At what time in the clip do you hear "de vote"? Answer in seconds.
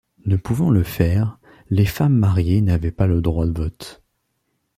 3.45-4.01